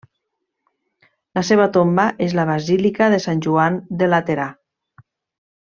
La 1.39 1.43
seva 1.49 1.67
tomba 1.75 2.07
és 2.29 2.35
a 2.37 2.41
la 2.41 2.47
basílica 2.53 3.13
de 3.15 3.23
Sant 3.29 3.47
Joan 3.49 3.81
del 4.01 4.15
Laterà. 4.19 4.49